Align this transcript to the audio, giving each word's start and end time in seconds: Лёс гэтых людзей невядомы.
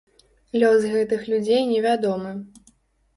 Лёс 0.61 0.87
гэтых 0.93 1.21
людзей 1.33 1.61
невядомы. 1.73 2.31